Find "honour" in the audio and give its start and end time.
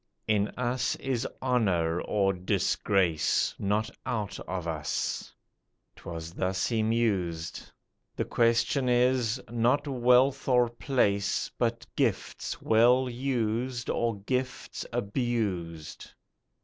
1.43-2.01